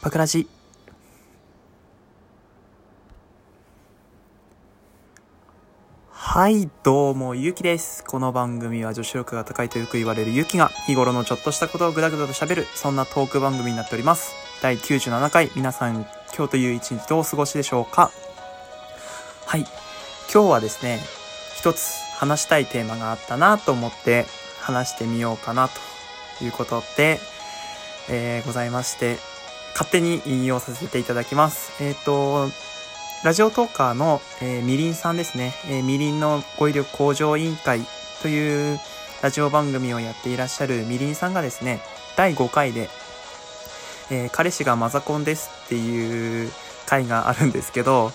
[0.00, 0.48] パクラジ
[6.12, 8.04] はい、どうも、ゆうきです。
[8.04, 14.34] この番組は女子力が高いとよく言われるゆうきが日頃のちょっとしたことをぐだぐだと喋る、そんなトーク番組になっております。
[14.62, 18.12] 第97回、皆さん、今日という一日どうお過ごしでしょうか
[19.46, 19.62] はい、
[20.32, 21.00] 今日はですね、
[21.56, 24.26] 一つ話したいテーマがあったなと思って
[24.60, 25.68] 話してみようかな
[26.38, 27.18] ということで、
[28.08, 29.18] えーございまして、
[29.78, 31.80] 勝手に引用させていただきます。
[31.80, 32.48] えっ、と、
[33.22, 35.54] ラジオトーカーの、えーみりんさんですね。
[35.68, 37.82] えーみりんの語彙力向上委員会
[38.20, 38.80] という
[39.22, 41.80] ラジオ番組をやっていらっしゃるみりんさんがですね、
[42.16, 42.90] 第5回で、
[44.10, 46.50] えー彼氏がマザコンですっていう
[46.84, 48.10] 回があるんですけど、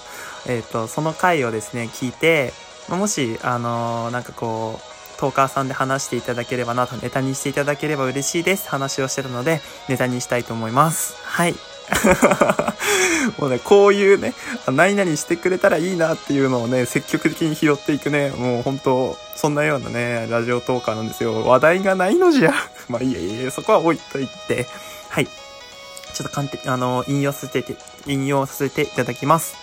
[0.45, 2.51] えっ、と、その回をですね、聞いて、
[2.89, 8.69] もし、あのーなんかこう、トーカーさんで話していただければなと、ネタにしていただければ嬉しいです。
[8.69, 11.15] 話をしてたので、ネタにしたいと思います。
[11.23, 11.55] はい。
[13.37, 14.33] もうね、こういうね、
[14.65, 21.45] あ何々してくれたらいいなっていうのをね、積極的に拾っていくね、もう本当そんなようなね、ラジオトーカーなんですよ。
[21.45, 22.53] 話題がないのじゃ。
[22.87, 24.67] まあいいやいいや、そこは置いといて。
[25.09, 25.27] はい。
[25.27, 29.55] ちょっと簡単、あの、引用させて、引用させていただきます。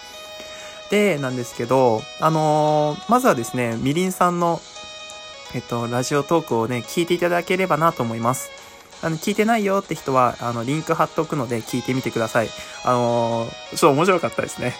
[0.90, 4.60] で、なんですけど、あのーまずはですね、みりんさんの、
[5.54, 8.50] えっと、ラジオトークをね、聞いていただければなと思います。
[9.02, 12.50] あの、聞いてないよって人は、あの、リンク貼っとくので聞いてみてください。
[12.84, 14.76] あのーちょっと面白かったですね。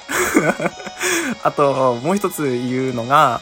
[1.42, 3.40] あと、もう一つ言うのが、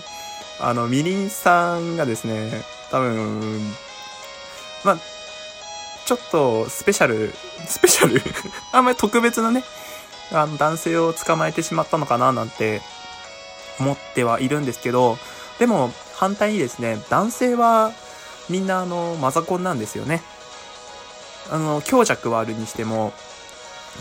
[0.61, 3.75] あの、みりんさんがですね、多分、
[4.85, 4.98] ま、
[6.07, 7.35] ちょっとスペシャル、
[7.69, 8.23] スペシャル？
[8.73, 9.65] あんまり特別なね、
[10.33, 12.81] あの、男性を捕まえてしまったのかななんて
[13.79, 15.19] 思ってはいるんですけど、
[15.59, 17.92] でも反対にですね、男性は
[18.51, 20.20] みんなあの、マザコンなんですよね。
[21.48, 23.12] あの、強弱はあるにしても、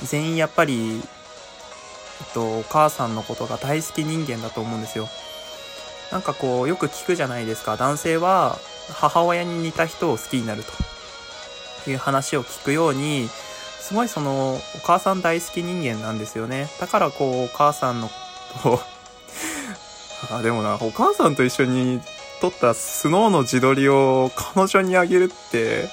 [0.04, 5.08] 全員やっぱり、えっと、お母さんのことが大好き人間だと思うんですよ。
[6.12, 7.78] なんかこう、よく聞くじゃないですか。
[7.78, 8.58] 男性は
[8.94, 10.64] 母親に似た人を好きになる
[11.84, 13.30] という話を聞くように、
[13.80, 16.68] すごいその、お母さん大好き人間なんですよね。
[16.80, 18.14] だからこう、お母さんのこ
[18.64, 18.80] とを
[20.30, 22.02] あ、でもな、お母さんと一緒に
[22.42, 25.90] 撮ったスノーの自撮りを彼女にあげるって、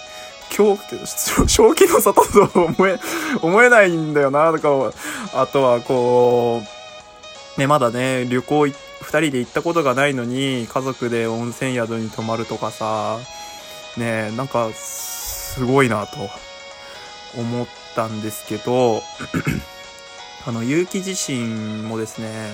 [0.56, 1.06] 今日、
[1.48, 2.98] 正気の沙汰と思え、
[3.42, 4.92] 思えないんだよな、とか、
[5.34, 6.62] あとはこ
[7.56, 13.18] う、ね、まだね、旅行い二人で行ったことがないのに、家族で温泉宿に泊まるとかさ、
[13.96, 16.18] ね、なんか、すごいなと
[17.38, 19.02] 思ったんですけど、
[20.46, 22.52] あの、結城自身もですね、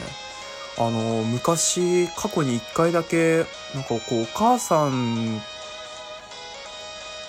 [0.81, 5.43] あの、昔、過去に一回だけ、なんかこう、お母さん、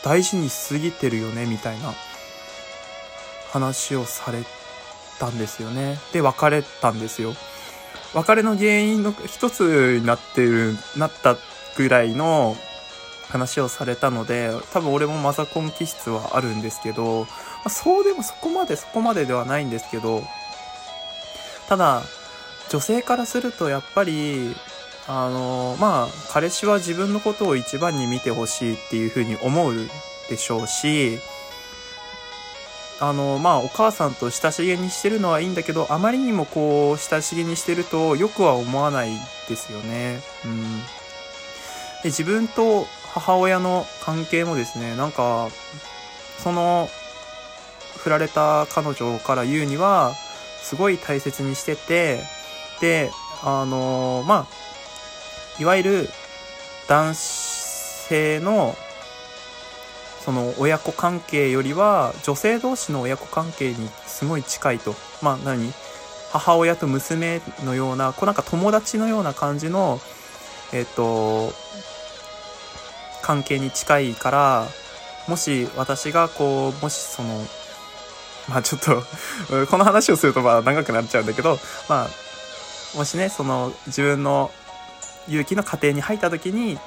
[0.05, 1.93] 大事にしすぎてるよね、みたいな
[3.51, 4.45] 話をされ
[5.19, 5.99] たんですよね。
[6.13, 7.35] で、別れたんですよ。
[8.13, 11.35] 別れの原因の一つになってる、なった
[11.75, 12.55] ぐらいの
[13.27, 17.27] 話をされたので、多分俺もマザコン気質はあるんですけど、ま
[17.65, 20.23] あそうでもそこまでそこまでではないんですけど、
[21.67, 22.03] ただ、
[22.71, 24.55] 女性からするとやっぱり、
[25.05, 29.75] あの、まあ、彼氏は自分のことを一番に見てほしいっていうふうに思う
[30.29, 31.19] でしょうし、
[33.01, 39.09] あの、まあ、お母さんと親しげにしてるのはいいんだけど、あまりにもこう、親しげにしてると、よくは思わない
[39.49, 40.21] ですよね。
[40.45, 40.79] うん。
[42.03, 45.49] で、自分と母親の関係もですね、なんか、
[46.37, 46.89] その、
[47.97, 50.13] 振られた彼女から言うには、
[50.61, 52.23] すごい大切にしてて、
[52.81, 53.11] で、
[53.43, 56.09] あのまあ、いわゆる
[56.87, 58.75] 男性の
[60.23, 64.93] その親子関係よりは女性同士の親子関係にすごい近いと。
[65.21, 65.71] まあ何？
[66.31, 69.99] 母親と娘のような、こうなんか友達のような感じの、
[70.71, 71.51] えっ、と、
[73.21, 74.67] 関係に近いから、
[75.27, 77.45] もし私がこう、もしその、
[78.47, 79.03] まあちょっと、
[79.69, 82.07] この話をするとまあ長くなっちゃうんだけど、まあ、
[82.95, 84.51] もしね、その自分の
[85.27, 86.77] 勇気の家庭に入った時に、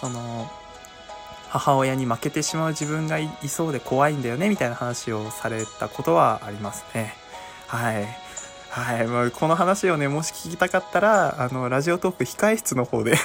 [0.00, 0.50] その、
[1.48, 7.14] 母親に負けてしまう自分がいそうで怖いんだよね、みたいな話をされたことはありますね。
[7.66, 8.06] はい。
[8.68, 9.06] はい。
[9.06, 13.16] まあ、この話をね、もし聞きたかったら、あの、ラジオトーク控室の方で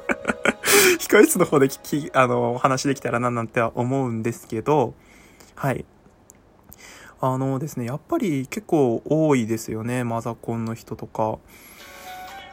[1.00, 4.92] 控室の方で聞き、あの、お話できたらななんて思うんですけど、
[5.54, 5.86] はい。
[7.22, 11.38] あのですね、やっぱり結構多いですよね、マザコンの人とか。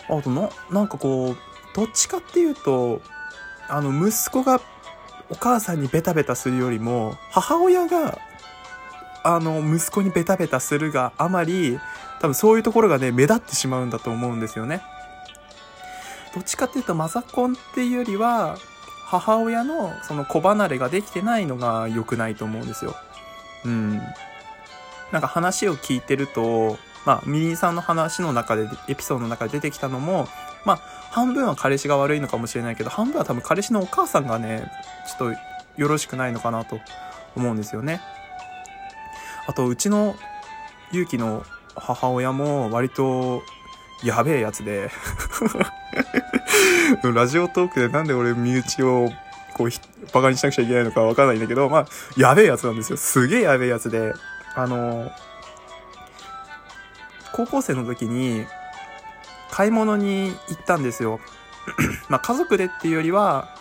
[0.09, 1.37] あとな、なんかこう、
[1.75, 3.01] どっちかっていうと、
[3.69, 4.59] あの、息子が
[5.29, 8.19] お母さんにベタベタするよりも、母親が、
[9.23, 11.79] あの、息子にベタベタするがあまり、
[12.19, 14.81] 多分そういうところがね、目立ってしまうんだと思うんですよね。
[16.33, 18.57] どっちかっていうと、マザコンっていうよりは、
[19.05, 22.95] 母親のその子離れができてないのが良くないと思うんですよ。
[23.65, 24.01] うん。
[25.11, 30.27] なんか話を聞いてると、まあ、ミリンさんの話の中で、エピソードの中で出てきたのも、
[30.65, 30.77] まあ、
[31.11, 34.69] 半分は彼氏が悪いのかもしれないけど、半分は多分彼氏のお母さんがね、
[35.07, 36.79] ちょっとよろしくないのかなと
[37.35, 38.01] 思うんですよね。
[39.47, 40.15] あと、うちの
[40.91, 41.45] 勇気の
[41.75, 43.43] 母親も割と
[44.03, 44.89] やべえやつで
[47.03, 49.09] ラジオトークでなんで俺身内を
[49.53, 49.69] こう
[50.13, 52.97] バカにしなくちゃいけないのかわかんないんだけど、まあ、やべえやつなんですよ。
[52.97, 54.13] すげえやべえやつで、
[54.57, 55.11] あの、
[57.31, 58.45] 高校生の時に
[59.51, 61.19] 買い物に行ったんですよ。
[62.09, 63.55] まあ家族でっていうよりは、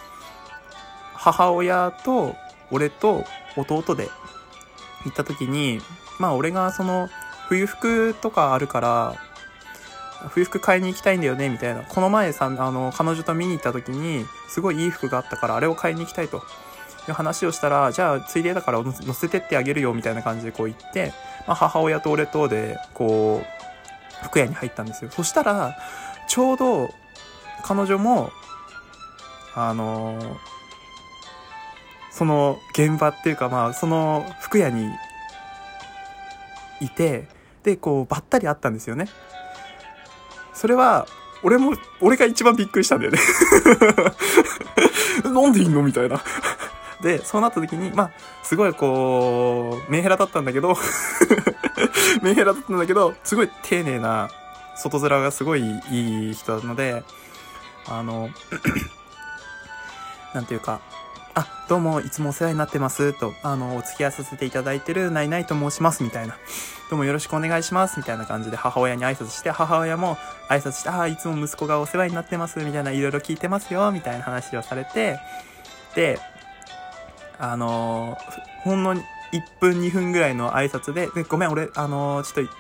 [1.12, 2.34] 母親と
[2.70, 3.24] 俺と
[3.56, 4.08] 弟で
[5.04, 5.80] 行った時に、
[6.18, 7.10] まあ俺がその
[7.48, 9.14] 冬服とかあるから、
[10.30, 11.82] 冬服買いに行きたいんだよね、みたいな。
[11.82, 16.42] この前さ、あの、彼女と見に行った時に、すごいいい服があったから、あれを買いに行きたいと。
[17.08, 21.12] いう話をしたら、じゃあ、ついでだから乗せてってあげるよ、みたいな感じでこう言って、
[21.46, 23.42] まあ、母親と俺とで、こ
[24.22, 25.10] う、服屋に入ったんですよ。
[25.10, 25.76] そしたら、
[26.28, 26.90] ちょうど、
[27.62, 28.30] 彼女も、
[29.54, 30.18] あの
[32.10, 34.90] その現場っていうか、まあ、その服屋に
[36.80, 37.28] いて、
[37.62, 39.08] で、こう、ばったり会ったんですよね。
[40.54, 41.06] それは、
[41.42, 43.18] 俺も、俺が一番びっくりしたんだよね
[45.24, 45.82] なんでいんの？
[45.82, 46.20] みたいな
[47.00, 48.10] で、そうなった時に、まあ、
[48.42, 50.76] すごいこう、メンヘラだったんだけど
[52.22, 54.30] メンヘラだったんだけど、すごい丁寧な、
[54.76, 57.02] 外面がすごいいい人なので、
[57.88, 58.30] あの
[60.34, 60.80] なんていうか、
[61.34, 66.34] あ、どうも、いつもお世話になってます、と、あの、お付き合いさせていただいてる、ないないと申します、みたいな。
[66.88, 70.16] どうもよろしくお願いします、みたいな感じで母親に挨拶して、母親も
[70.48, 75.18] 挨拶して、ああ、いつも息子がお世話になってます、みたいな、いろいろ聞いてますよ、みたいな話をされて、
[75.94, 76.18] で、
[77.38, 78.18] あの
[78.62, 79.02] ほんの1
[79.60, 82.52] 分2分ぐらいの挨拶で、でごめん、俺、あのちょっと、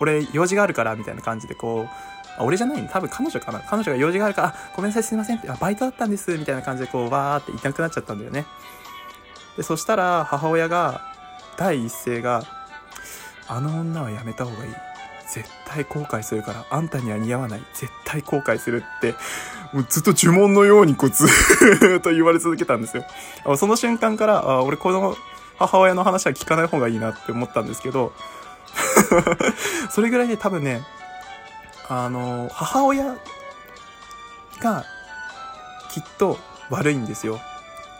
[0.00, 1.88] 俺、用事があるから、みたいな感じで、こう、
[2.38, 8.46] あ、俺じゃないの多分彼女かな彼女が用事があるから、あ、ごめんなさいすいませんって、あ、バイトだったんです、みたいな感じでこう、わーっていなくなっちゃったんだよね。
[9.56, 11.02] で、そしたら母親が、
[11.56, 12.44] 第一声が、
[13.48, 14.72] あの女はやめた方がいい。
[15.28, 17.62] 絶対後悔するから、あんたには似合わない。
[17.74, 19.14] 絶対後悔するって、
[19.72, 23.04] もうずっと呪文のようにこうずーっと言われ続けたんですよ。
[23.56, 25.16] その瞬間から、あ俺この
[25.58, 28.12] 母親の話は聞かない方がいいなって思ったんですけど、
[29.90, 30.82] それぐらいね、多分ね、
[31.88, 33.16] あの、母親
[34.60, 34.84] が
[35.90, 36.38] きっと
[36.70, 37.40] 悪いんですよ。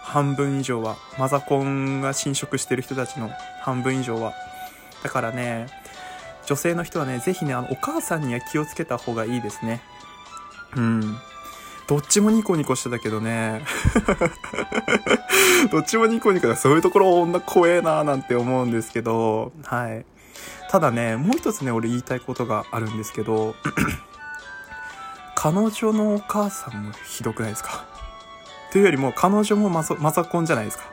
[0.02, 0.96] 半分以上は。
[1.18, 3.30] マザコンが侵食してる人たちの
[3.62, 4.32] 半分以上は。
[5.02, 5.66] だからね、
[6.46, 9.82] 女性の人はね、ぜひね、あの、お母さんには気をつけた方がいいですね。
[10.76, 11.18] うん。
[11.88, 13.64] どっちもニコニコしてたけどね。
[15.72, 16.54] どっちもニコニコだ。
[16.54, 20.04] そういうところ女怖えなーなんて思うんですけど、はい。
[20.70, 23.54] ただね、もう一つね、俺言いたいことがあるんですけど、
[25.34, 27.84] 彼女のお母さんもひどくないですか？
[28.70, 30.84] というよりも、彼女もマザマザコンじゃないですか？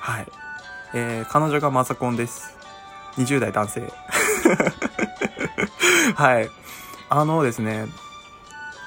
[0.00, 0.26] はい。
[0.94, 2.56] えー、彼女がマザコンです。
[3.16, 3.92] 20代男性。
[6.16, 6.50] はい。
[7.08, 7.86] あのですね、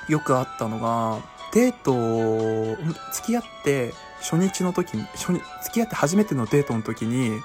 [0.07, 1.19] よくあったのが、
[1.53, 2.81] デート、
[3.13, 7.39] 付き合って初日の時に、初日、付き合って初めてのデートの時に、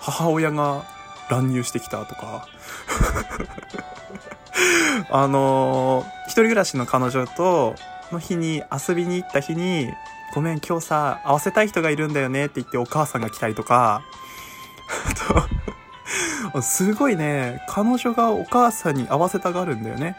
[0.00, 0.84] 母親が
[1.28, 2.48] 乱入してきたとか
[5.10, 7.76] あのー、一人暮らしの彼女と
[8.10, 9.92] の日に遊びに行った日に、
[10.34, 14.02] ごめん今日さ、会わせたい人がいるんだよねって言ってお母さんが来たりとか、
[16.62, 20.16] すごいね、彼女がお母さんに会わせたがるんだよね。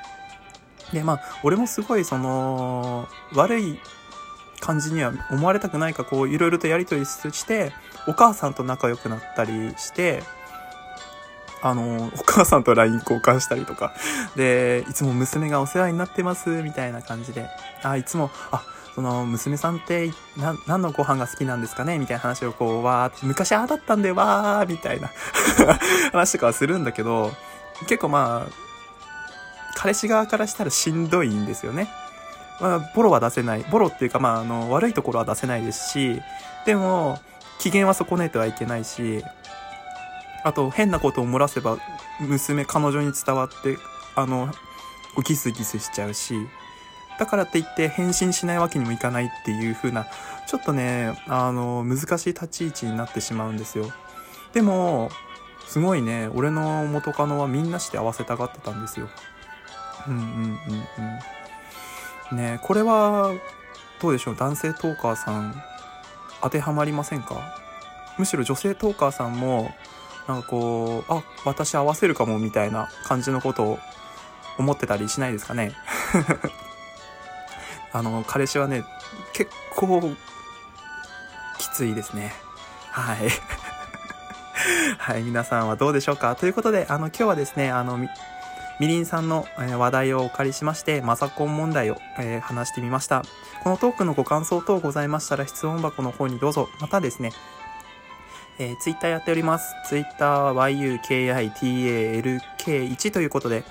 [0.93, 3.79] で、まあ、俺もすごいその、悪い
[4.60, 7.74] 感じには思われたくないか、こう、いろいろとやりとりして、
[8.07, 10.24] お母さんと仲良くなったりして、
[11.62, 13.93] あの、お母さんと LINE 交換したりとか、
[14.36, 17.48] で、いつも娘がお世話になってます、みたいな感じで、
[17.83, 18.63] あ、いつも、あ、
[18.95, 25.12] その、娘さんって、な、何のご飯が好きなんですかねみたいな話をこう、わーって、昔ああだったんで、わー、みたいな
[26.12, 27.31] 話とかはするんだけど、
[27.88, 28.70] 結構まあ、
[29.81, 31.89] 彼氏側からしたらしんどいんですよね。
[32.59, 33.65] まあ、ボロは出せない。
[33.71, 36.21] ボロっていうか、まあ、あの、悪いところは出せないですし、
[36.67, 37.19] でも、
[37.57, 39.23] 機嫌は損ねてはいけないし、
[40.43, 41.79] あと、変なことを漏らせば、
[42.19, 43.79] 娘、彼女に伝わって、
[44.15, 44.51] あの、
[45.25, 46.35] ギスギスしちゃうし、
[47.17, 50.07] だからって言って返信しないわけにもいかないっていう風な
[50.47, 53.91] ちょっとね、あの、難しい立ち位置になってしまうんですよ。
[54.53, 55.09] でも、
[55.67, 59.07] すごいね、俺の元カノはみんなして合わせたがってたんですよ。
[60.08, 60.86] うんうんうん
[62.31, 62.38] うん。
[62.38, 63.31] ねこれは、
[64.01, 65.62] どうでしょう、男性トーカーさん、
[66.41, 67.55] 当てはまりませんか？
[68.17, 69.74] むしろ女性トーカーさんも、
[70.27, 73.79] なんかこう、あ、私合わせるかもみたいな感じのことを
[74.58, 75.74] 思ってたりしないですかね？
[77.93, 78.84] あの、彼氏はね、
[79.34, 80.01] 結構、
[81.58, 82.34] きついですね。
[82.91, 83.17] はい。
[84.98, 86.36] はい、皆さんはどうでしょうか？
[86.36, 88.00] ということで、あの、今日はですね、あの、
[88.81, 89.45] み、りんさんの
[89.77, 93.21] 話題をお借りしまして、マザコン問題を、え、話してみました。
[93.63, 96.67] このトークのご感想等ございましたら、質問箱の方にどうぞ。
[96.79, 97.31] またですね、
[98.57, 99.75] えー、ツイッターやっております。
[99.88, 103.65] ツイッターは yukitalk1 ということで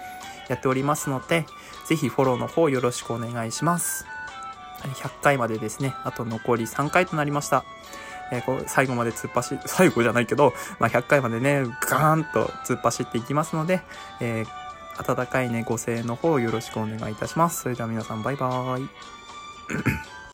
[0.49, 1.45] やっておりますので、
[1.87, 4.07] ぜひフォローの方よろしくお願いします。
[4.85, 7.65] 100回までですね、あと残り3回となりました。
[8.31, 13.83] え、こう最後まで突っ走、最後じゃないけど、まあ、100回までね、ガーンと突っ走っていきますので、
[14.21, 14.70] えー、
[15.01, 17.63] 温かいね、ご声援の方よろしくお願いいたします。
[17.63, 18.89] それでは皆さんバイバーイ。